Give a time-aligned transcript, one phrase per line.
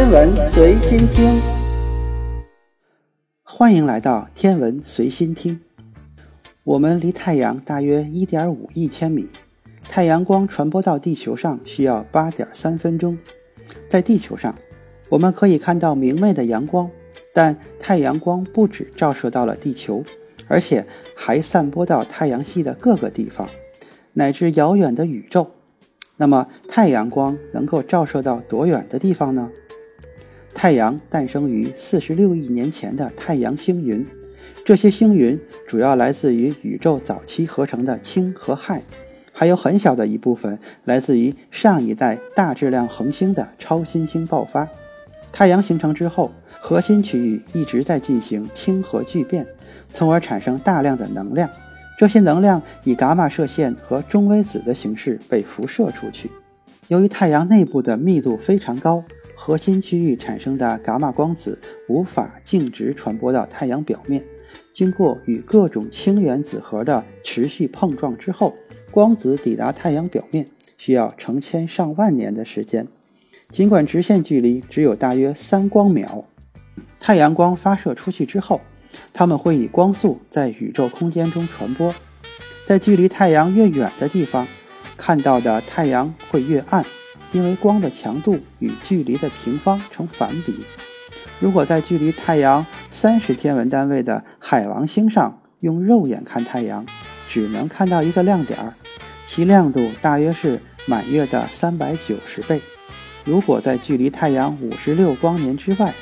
[0.00, 1.38] 天文随心听，
[3.42, 5.60] 欢迎来到天文随心听。
[6.64, 9.26] 我们离太阳大约一点五亿千米，
[9.90, 13.18] 太阳光传播到地球上需要八点三分钟。
[13.90, 14.54] 在地球上，
[15.10, 16.90] 我们可以看到明媚的阳光，
[17.34, 20.02] 但太阳光不只照射到了地球，
[20.48, 23.50] 而且还散播到太阳系的各个地方，
[24.14, 25.50] 乃至遥远的宇宙。
[26.16, 29.50] 那么，太阳光能够照射到多远的地方呢？
[30.54, 34.06] 太阳诞生于四十六亿年前的太阳星云，
[34.64, 38.82] 这些星云主要来自于宇宙早期合成的氢和氦，
[39.32, 44.68] 还有很小的一部分来自于上一代大质量恒星的超新星爆发。
[45.32, 49.46] 太阳形成之后，核心区域一直在进行氢核聚变，
[49.94, 51.48] 从而产生大量的能量。
[51.96, 56.30] 这些能量以伽马射线和中微子的形式被辐射出去。
[56.88, 59.04] 由于太阳内部的密度非常高，
[59.42, 64.22] 核心区域产生的伽马光子无法径直传播到太阳表面，
[64.70, 68.52] 经过与各种氢原子核的持续碰撞之后，
[68.90, 72.86] 光子抵达太阳表面需要成千上万年的时间。
[73.48, 76.26] 尽管直线距离只有大约三光秒，
[76.98, 78.60] 太阳光发射出去之后。
[79.14, 81.94] 它们会以光速在宇宙空间中传播，
[82.66, 84.46] 在距离太阳越远的地方，
[84.98, 86.84] 看到的太阳会越暗，
[87.32, 90.64] 因为光的强度与距离的平方成反比。
[91.38, 96.84] 如果在距离太阳三十天文单位的海王星上用肉眼看太阳，
[97.26, 98.74] 只能看到一个亮点儿，
[99.24, 102.60] 其亮度大约是满月的三百九十倍。
[103.24, 105.94] 如果在距离太阳五十六光年之外，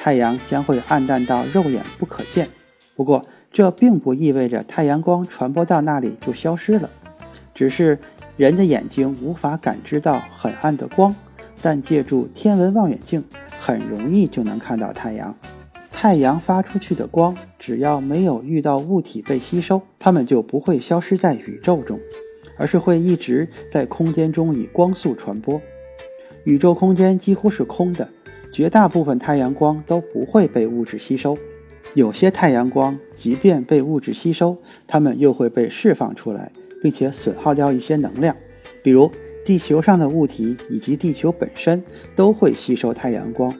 [0.00, 2.48] 太阳将会暗淡到肉眼不可见，
[2.94, 6.90] 不过这并不意味着太阳光传播到那里就消失了，
[7.54, 7.98] 只是
[8.36, 11.14] 人的眼睛无法感知到很暗的光，
[11.62, 13.22] 但借助天文望远镜
[13.58, 15.36] 很容易就能看到太阳。
[15.92, 22.00] 太阳发出去的光，只要没有遇到物体被吸收，它们就不会消失在宇宙中，
[22.58, 25.60] 而是会一直在空间中以光速传播。
[26.44, 28.08] 宇宙空间几乎是空的。
[28.52, 31.36] 绝大部分太阳光都不会被物质吸收，
[31.94, 36.52] 有些太阳光即便被物质吸收，它们又会被释放出来，
[36.84, 38.36] 并且损耗掉一些能量。
[38.82, 39.10] 比如
[39.42, 41.82] 地球上的物体以及地球本身
[42.14, 43.54] 都会吸收太阳光，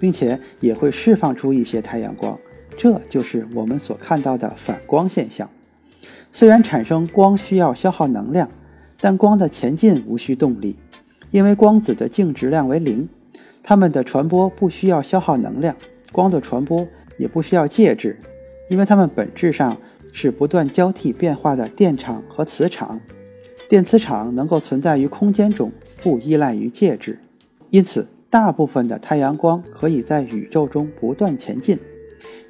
[0.00, 2.36] 并且也会释放出一些太阳光，
[2.76, 5.48] 这就是我们所看到的反光现象。
[6.32, 8.50] 虽然产生光需要消耗能量，
[9.00, 10.76] 但光的前进无需动力，
[11.30, 13.08] 因为光子的净质量为零。
[13.62, 15.76] 它们的传播不需要消耗能量，
[16.10, 16.84] 光的传播
[17.16, 18.16] 也不需要介质，
[18.68, 19.76] 因为它们本质上
[20.18, 22.98] 是不断交替变化的电场和磁场。
[23.68, 25.70] 电磁场能够存在于空间中，
[26.02, 27.18] 不依赖于介质，
[27.68, 31.78] 因此大部分的太阳光可以在宇宙中不断前进。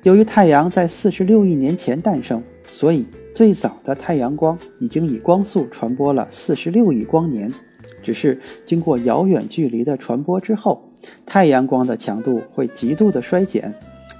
[0.04, 2.40] 由于太阳在四十六亿年前诞生，
[2.70, 7.52] 所以最早的太阳光已经以光速传播了四十六亿光年。
[8.00, 10.84] 只是经过遥远距离的传播之后。
[11.24, 13.74] 太阳光的强度会极度的衰减，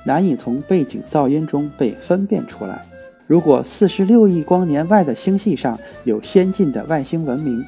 [0.04, 2.84] 难以从背景噪音中被分辨出来。
[3.26, 7.64] 如果四十六亿光年外的星系上有先进的外星文明，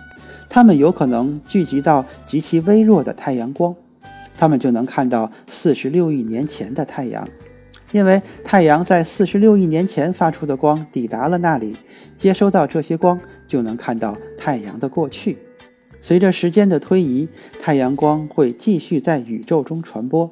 [0.48, 3.74] 他们有可能聚集到极其微弱的太阳光，
[4.36, 7.28] 他们就能看到四十六亿年前的太阳，
[7.90, 11.76] 因为太阳在四十六亿年前发出的光抵达了那里，
[12.16, 15.38] 接收到这些光，就能看到太阳的过去。
[16.00, 17.28] 随着时间的推移，
[17.60, 20.30] 太阳光会继续在宇宙中传播。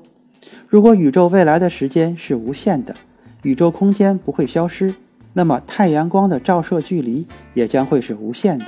[0.69, 2.95] 如果宇宙未来的时间是无限的，
[3.43, 4.95] 宇宙空间不会消失，
[5.39, 8.65] 那么太阳光的照射距离也将会是无限的。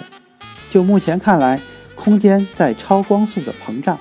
[0.68, 1.62] 就目前看来，
[1.94, 3.98] 空间在超光速的膨胀，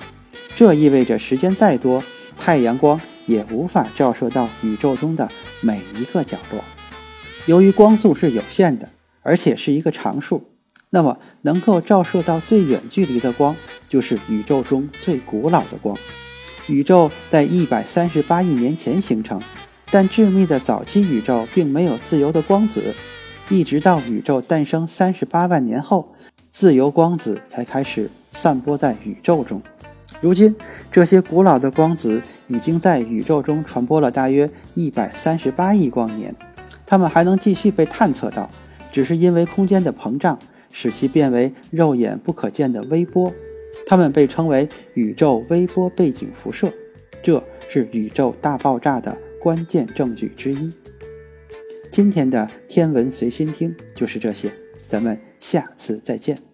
[0.54, 2.04] 这意味着时间再多，
[2.36, 5.26] 太阳光也无法照射到宇宙中的
[5.62, 6.62] 每一个角落。
[7.46, 8.90] 由于光速是有限的，
[9.22, 10.50] 而且是一个常数。
[10.90, 13.56] 那么，能够照射到最远距离的光，
[13.88, 15.96] 就是宇宙中最古老的光。
[16.66, 19.40] 宇宙在一百三十八亿年前形成，
[19.90, 22.94] 但致密的早期宇宙并没有自由的光子，
[23.48, 26.14] 一直到宇宙诞生三十八万年后，
[26.50, 29.62] 自由光子才开始散播在宇宙中。
[30.20, 30.54] 如今，
[30.90, 36.34] 这些古老的光子已经在宇宙中传播了大约一百三十八亿光年，
[36.84, 38.50] 它们还能继续被探测到，
[38.92, 40.38] 只是因为空间的膨胀。
[40.70, 43.32] 使其变为肉眼不可见的微波，
[43.86, 46.70] 它们被称为宇宙微波背景辐射，
[47.22, 50.72] 这是宇宙大爆炸的关键证据之一。
[51.90, 54.52] 今天的天文随心听就是这些，
[54.88, 56.47] 咱们下次再见。